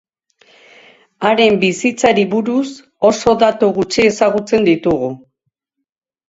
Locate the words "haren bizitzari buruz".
1.27-2.71